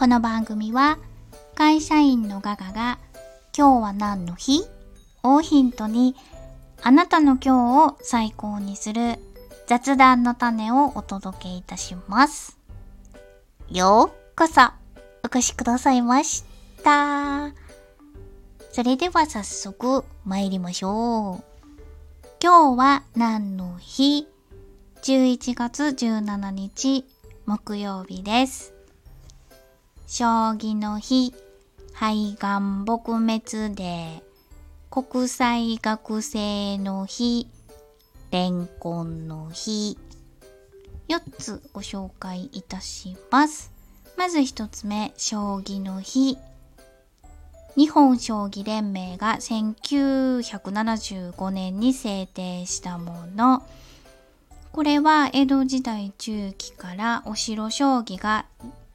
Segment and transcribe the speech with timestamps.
[0.00, 0.98] この番組は
[1.54, 2.98] 会社員のガガが
[3.54, 4.62] 今日は何の日？
[5.22, 6.16] をヒントに
[6.80, 9.18] あなたの今日を最高にする
[9.66, 12.56] 雑談の種をお届けいたします。
[13.68, 14.62] ようこそ
[15.22, 16.44] お越しくださいまし
[16.82, 17.52] た。
[18.72, 21.44] それでは早速参りましょう。
[22.42, 24.26] 今日は何の日
[25.02, 27.04] ?11 月17日
[27.44, 28.79] 木曜日です。
[30.12, 31.32] 将棋の日、
[31.92, 33.40] 肺がん撲滅
[33.76, 37.46] デー、国際学生の日、
[38.32, 39.96] レンコンの日、
[41.08, 43.70] 4つご紹介いたします。
[44.16, 46.38] まず1つ目、将棋の日。
[47.76, 53.62] 日本将棋連盟が1975年に制定したもの。
[54.72, 58.46] これは江戸時代中期からお城将棋が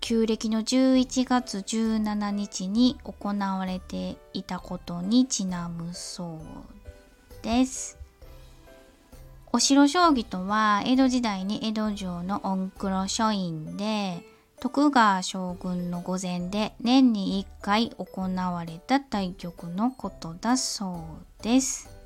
[0.00, 7.98] 旧暦の11月17日に行われていたことにちなむそうです。
[9.52, 14.22] お城将棋とは江戸時代に江戸城の御黒書院で
[14.60, 21.04] 徳川将軍の御前で年に1回行われた対局のことだそ
[21.40, 21.97] うです。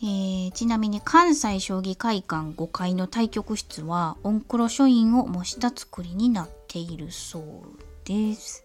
[0.00, 7.42] えーちなみに関西将棋会館5階の対局室は御黒書院を模した作りになっているそう
[8.04, 8.64] です。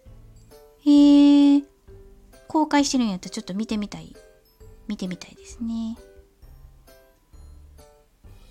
[0.84, 1.64] へー
[2.46, 4.14] 公開してるんやったらちょっと見てみたい
[4.86, 5.98] 見てみたいですね。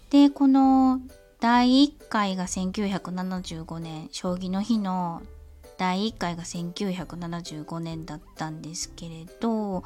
[0.09, 0.99] でこの
[1.39, 5.21] 第1回が1975年将棋の日の
[5.77, 9.83] 第1回が1975年だったんですけれど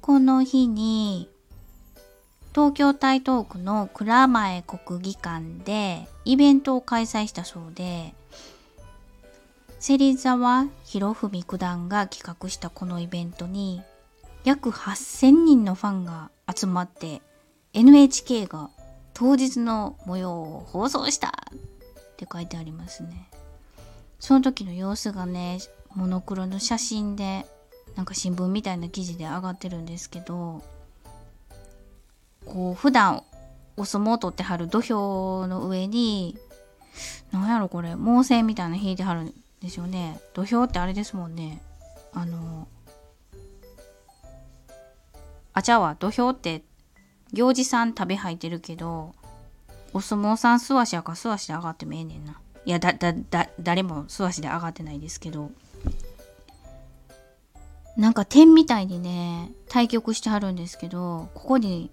[0.00, 1.28] この日に
[2.54, 8.14] 東京台東区の蔵前国技館でイベントを開催したそうで
[9.80, 13.82] 芹沢博文九段が企画したこのイベントに
[14.44, 17.22] 約8,000人のファンが集まって
[17.74, 18.70] NHK が
[19.14, 21.32] 当日の模様を放送したっ
[22.16, 23.28] て書いてありますね。
[24.18, 25.58] その時の様子がね
[25.94, 27.46] モノクロの写真で
[27.94, 30.62] なんか新聞みたいな記事で上がってるんですけど
[32.48, 33.22] こう普段
[33.76, 36.36] お相撲を取ってはる土俵の上に
[37.30, 40.18] なんやろこれ毛線みたいなの引いてはるんですよね。
[40.34, 41.60] 土俵ってあれですもんね。
[42.12, 42.66] あの
[45.52, 45.94] あちゃわ。
[45.94, 46.62] 土俵って
[47.32, 49.14] 行司さん食べ入ってるけど
[49.92, 52.40] お相撲さん素足やか素足で上がってもええねんな。
[52.64, 55.50] いやだだだ誰も素足で上がってないですけど。
[57.96, 61.90] なんか点みたいにね対局してはるんですけどここに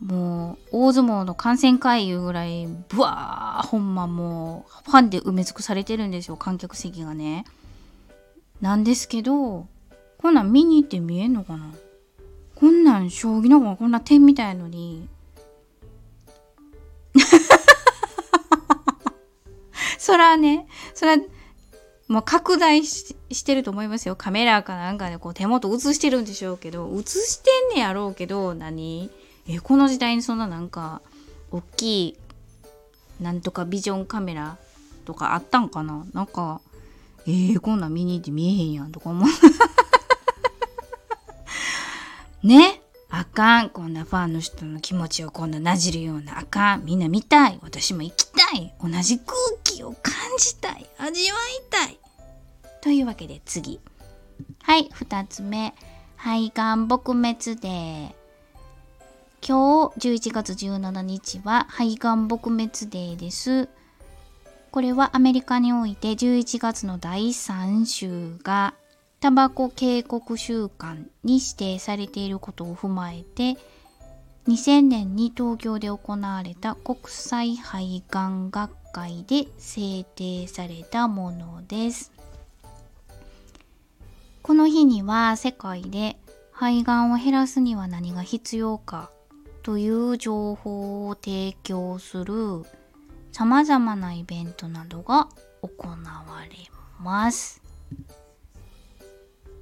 [0.00, 7.44] もう大相撲の観戦会いうぐらいブワーほんまもうファンで埋め尽くされてるんですよ観客席がね。
[8.60, 9.66] なんですけど
[10.18, 11.70] こんなん見に行って見えんのかな？
[12.54, 15.08] こんなん将棋の方がこんな点みたいのに。
[19.98, 21.16] そらねそら
[22.08, 24.16] もう拡大ししてると思いますよ。
[24.16, 29.10] カメラかなんかでこう手元映してるんでしょうけど映してんねやろうけど何？
[29.48, 31.02] えこの時代にそんななんか
[31.50, 32.18] 大きい
[33.20, 34.56] なんとかビジョンカメラ
[35.04, 36.04] とかあったんかな？
[36.12, 36.60] なんか
[37.26, 39.28] えー、こんなん見に行って見えへんやんとか思う。
[42.46, 42.82] ね？
[43.08, 43.70] あかん。
[43.70, 46.38] こんなファンの人の気持ちをこんななじるような。
[46.38, 46.84] あかん。
[46.84, 47.58] みんな見たい。
[47.62, 48.74] 私も行きたい。
[48.82, 50.86] 同じ空気を感じたい。
[50.98, 51.98] 味わいたい。
[52.82, 53.80] というわけで次。
[54.62, 54.90] はい。
[54.92, 55.74] 2つ目。
[56.16, 58.23] 肺がん撲滅デー
[59.46, 62.56] 今日11月17日は肺がん撲滅
[62.88, 63.68] デーです。
[64.70, 68.72] これはアメリカにおいて11月の第3週が
[69.20, 73.58] タバコ警告週間に指定されていることを踏まえて
[74.48, 82.12] 2000年に東京で行われた国際肺がん学会で制定されたものです。
[84.40, 86.16] この日には世界で
[86.50, 89.10] 肺がんを減らすには何が必要か
[89.64, 92.34] という情報を提供する
[93.32, 95.28] さまざまなイベントなどが
[95.62, 95.96] 行わ
[96.48, 96.56] れ
[97.00, 97.62] ます。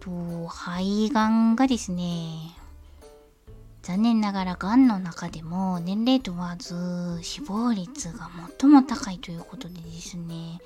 [0.01, 0.11] と
[0.49, 2.57] 肺がんがですね
[3.83, 8.29] 残念ながらがんの中でも年齢問わず死亡率が
[8.59, 10.59] 最も高いということでですね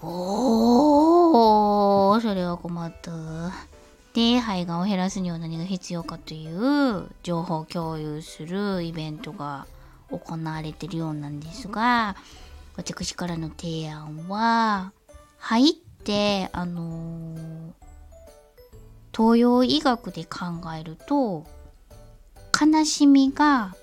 [0.00, 3.79] おーそれは困った。
[4.12, 9.66] で肺がんを減らすには何が必要かという情報共有するイベントが
[10.10, 12.16] 行われてるようなんですが
[12.76, 14.92] 私からの提案は
[15.38, 15.72] 入っ
[16.04, 17.72] てあのー、
[19.16, 20.38] 東洋医学で考
[20.78, 21.46] えると
[22.60, 23.76] 悲しみが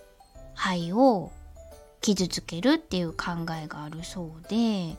[0.55, 1.31] 肺を
[2.01, 4.95] 傷つけるっていう考えがあるそうで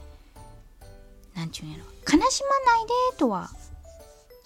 [1.34, 3.50] 何ちゅうんやろ悲しまないでとは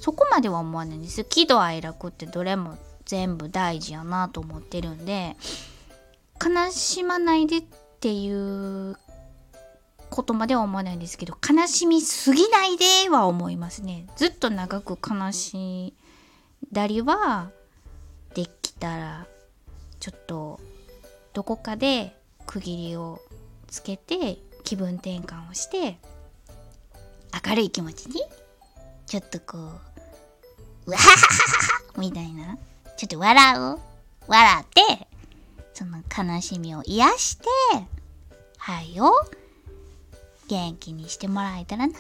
[0.03, 1.23] そこまでは思わないんです。
[1.23, 5.37] 喜怒哀楽ってどれも全部大事やなと思ってるんで
[6.45, 7.65] 悲しまないでっ
[8.01, 8.97] ていう
[10.11, 14.09] ことまでは思わないんですけど悲しみすぎないでは思いますね。
[14.17, 15.95] ずっと長く悲しい
[16.73, 17.53] だりは
[18.35, 19.27] できたら
[20.01, 20.59] ちょっと
[21.33, 22.17] どこかで
[22.47, 23.21] 区切りを
[23.69, 25.99] つけて気分転換をして
[27.49, 28.21] 明るい気持ちに
[29.07, 29.92] ちょっとこう
[30.93, 32.59] わはははみたいな。
[32.97, 33.79] ちょっと笑う。
[34.29, 35.09] 笑って
[35.75, 37.45] その悲しみを癒して
[38.59, 39.11] はいを
[40.49, 41.95] 元気にしてもらえたらな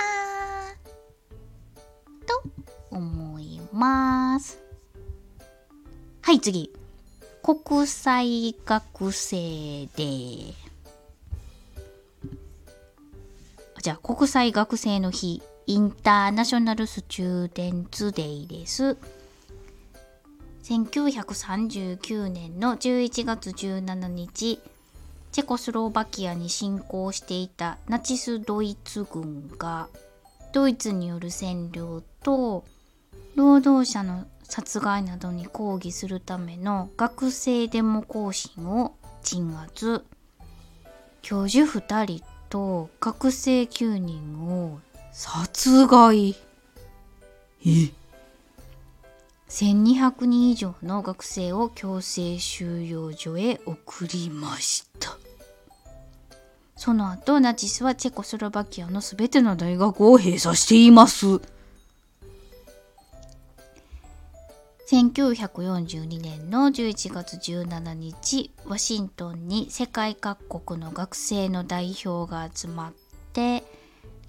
[2.27, 2.43] と
[2.91, 4.61] 思います。
[6.23, 6.73] はい次。
[7.43, 10.55] 国際学生で
[13.83, 15.43] じゃあ国際学生の日。
[15.67, 18.97] インターナショナルスチューデンツデイです
[20.65, 24.61] 1939年の11月17日
[25.33, 29.89] チェコスロバキアに侵攻していたナチスドイツ軍が
[30.53, 32.65] ドイツによる占領と
[33.35, 40.05] 労働者の殺害などに抗議するための学生デモ行進を鎮圧。
[41.23, 44.42] 教授2人と学生9人を
[45.13, 46.35] 殺害。
[47.65, 47.93] え
[49.49, 55.17] ？1200人以上の学生を強制収容所へ送りました。
[56.77, 61.41] その後ナチスはチェコスロバキアの全ての大学を閉鎖しています。
[64.91, 72.93] 1942年の11月17日ワシントンに世界各国の学生の代表が集まっ
[73.33, 73.65] て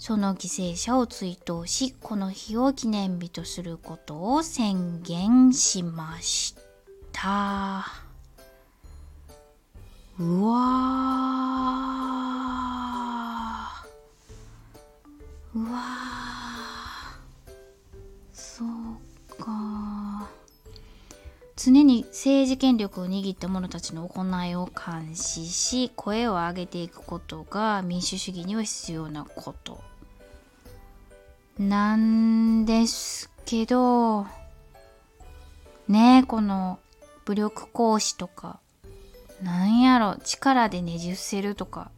[0.06, 6.56] その犠牲者を追悼しこの日を記念日とすることを宣言しまし
[7.14, 7.86] た。
[10.20, 10.60] うわ
[15.56, 15.80] うわ
[18.34, 20.28] そうか
[21.56, 29.93] 常に政治権力を握った者たちの行いを監視し声を上げていくことが民主主義には必要なこと。
[31.60, 34.24] なんですけど
[35.88, 36.80] ねえこの
[37.26, 38.60] 武力行使とか
[39.44, 41.92] なんやろ力でねじ伏せるとか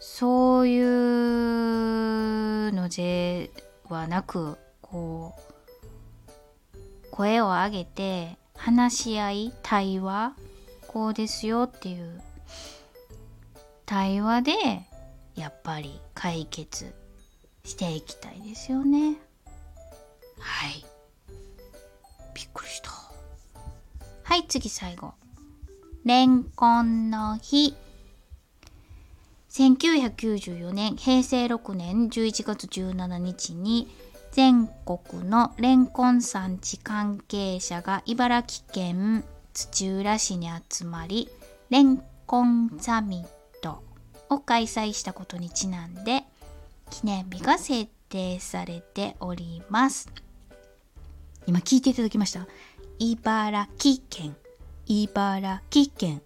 [0.00, 3.50] そういうので
[3.88, 5.40] はなくこう
[7.10, 10.34] 声を上げて話し合い対話
[10.88, 12.20] こうですよっていう
[13.86, 14.52] 対話で
[15.36, 16.92] やっぱり解決
[17.64, 19.16] していきたいですよね。
[20.38, 20.84] はい。
[22.34, 22.90] びっくりした。
[24.24, 25.14] はい次最後。
[26.04, 27.74] レンコンの日。
[29.50, 33.86] 1994年平成6年11月17日に
[34.32, 41.28] 全国のレンコン産地関係者が茨城県土浦市に集まり
[41.68, 43.82] レンコンサミット
[44.30, 46.24] を開催したことにちなんで
[46.92, 50.10] 記念日が設定されております。
[51.46, 52.46] 今聞いていただきました。
[52.98, 54.36] 茨城県。
[54.86, 56.20] 茨城県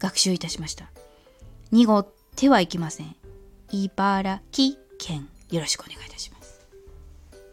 [0.00, 0.90] 学習いたしました。
[1.70, 3.14] 濁ってはいけません。
[3.70, 5.28] 茨城県。
[5.48, 6.60] よろしくお願いいたします。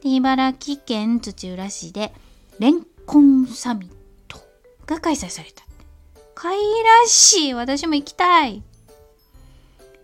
[0.01, 2.11] で茨城県土浦市で
[2.57, 3.93] レンコンサミッ
[4.27, 4.39] ト
[4.87, 5.63] が開催された。
[6.33, 7.53] かいらしい。
[7.53, 8.63] 私も行きたい。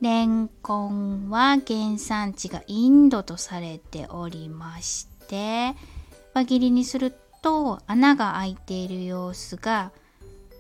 [0.04, 5.76] レンコンは原産地がインドとされておりまして
[6.34, 9.94] 輪切りにすると穴が開いている様子が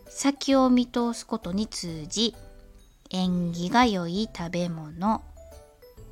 [0.07, 2.33] 先を見通すことに通じ
[3.09, 5.21] 縁起が良い食べ物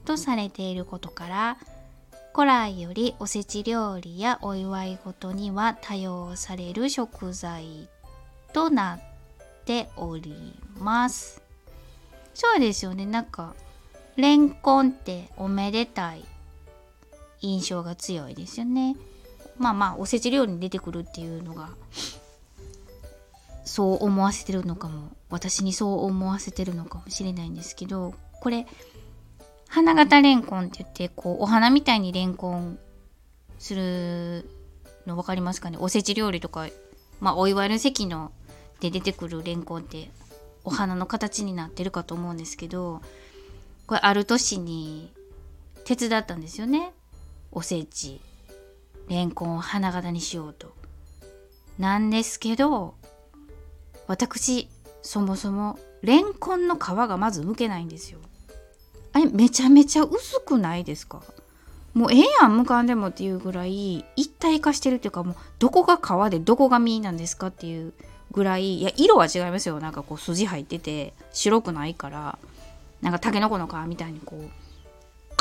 [0.03, 1.57] とされていることから
[2.35, 7.87] 古来よりおせち料理やお祝い事には多用される食材
[8.51, 11.50] となっております。
[12.33, 13.05] そうですよね。
[13.05, 13.53] なんか
[14.15, 16.25] レンコンっておめでたい
[17.41, 18.95] 印象が強いですよね。
[19.57, 21.69] まあまあおせち料理に出てくるっていうのが
[23.63, 25.09] そう思わせてるのかも。
[25.29, 28.67] 私にそう思わせてるのかもしれないんですけどこれ
[29.69, 32.77] 花形レンコンって言ってこうお花みたいにレンコン
[33.57, 34.49] する
[35.07, 35.77] の分かりますかね？
[35.79, 36.67] おせち料理とか
[37.21, 38.33] まあお祝いの席の
[38.81, 40.11] で出てくるレンコンって
[40.63, 43.01] お花の形になってるかと思うんですけど
[43.87, 45.11] これある年に
[45.85, 46.93] 手伝ったんですよね。
[47.51, 48.21] おせち。
[49.09, 50.73] レンコンを花形にしようと。
[51.79, 52.93] なんですけど
[54.07, 54.69] 私
[55.01, 58.19] そもそもレンコンの皮がまず剥けないんですよ。
[59.13, 61.21] あれめちゃめちゃ薄くないですか？
[61.93, 67.93] もうええやん向かんでもっていうぐらい一体化してるっていうかもうどこが皮でどこが実なんですかっていう
[68.31, 69.79] ぐらいいや色は違いますよ。
[69.79, 72.39] なんかこう筋入ってて白くないから
[73.01, 74.49] なんかタケノコの皮みたいにこう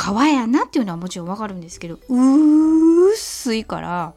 [0.01, 4.15] 皮やなっていうのはもちろんわかるんですけど薄いから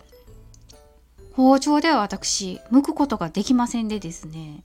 [1.34, 4.63] 包丁では私剥くことができませんでですね。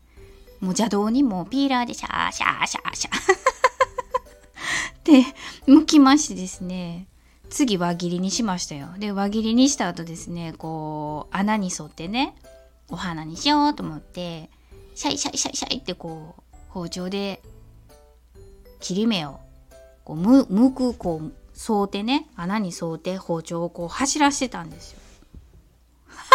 [0.61, 3.15] もう邪道にもピーラーでシャーシャーシャーシャー。
[5.05, 5.25] で
[5.67, 7.07] 剥きましてですね。
[7.51, 8.89] 次輪切りにしましたよ。
[8.99, 12.35] で輪切りにした後ですねこう穴に沿ってね
[12.91, 14.51] お花にしようと思って
[14.95, 17.43] シャイシャイシャイシャイってこう包丁で
[18.81, 19.41] 切り目を
[20.05, 21.33] こうむむくこう
[21.71, 24.99] 沿うてね穴に沿うて包丁をこう走らしてたんですよ。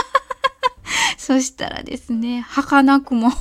[1.18, 3.32] そしたらですね儚くも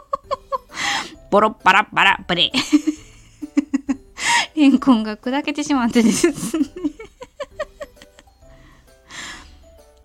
[1.30, 2.52] ボロッバラッバラッブレ
[4.56, 6.34] レンコンが砕けてしまってですね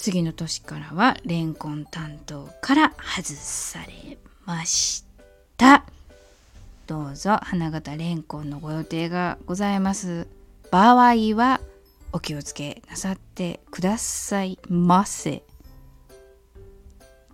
[0.01, 5.05] 次の年からはレンコン担当から外されまし
[5.57, 5.85] た。
[6.87, 10.27] どうぞ花形レンコンのご予定がございます。
[10.71, 11.61] 場合は
[12.11, 15.43] お気をつけなさってくださいませ。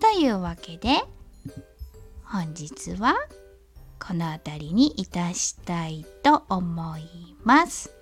[0.02, 0.90] というわけで
[2.26, 3.16] 本日は
[3.98, 7.94] この辺りにいたしたいと思います。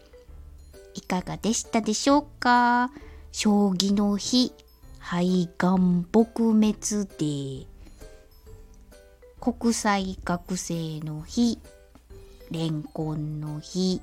[0.96, 2.90] いかがでしたでしょうか？
[3.38, 4.54] 将棋の日
[4.98, 6.74] 肺がん撲滅
[7.20, 7.66] デー。
[9.42, 11.60] 国際学生の日
[12.50, 14.02] レンコンの日。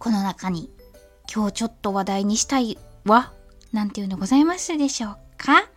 [0.00, 0.72] この中に
[1.32, 3.32] 今日ちょっと話題にしたいわ。
[3.72, 5.68] なんていうのございますでしょうか？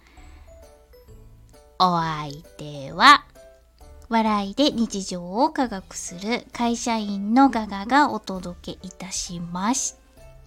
[1.78, 3.26] お相手は
[4.10, 9.94] 笑いで日常を科学する会社員のガガがお届けいたしまし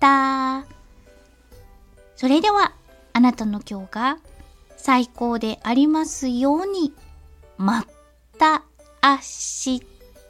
[0.00, 0.75] た。
[2.16, 2.72] それでは、
[3.12, 4.18] あなたの今日が
[4.76, 6.92] 最高でありますように。
[7.58, 7.84] ま
[8.38, 8.64] た
[9.02, 9.82] 明日。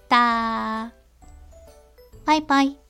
[0.08, 0.92] バ
[2.34, 2.85] イバイ。